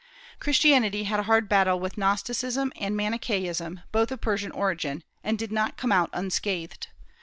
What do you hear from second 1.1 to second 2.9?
a hard battle with Gnosticism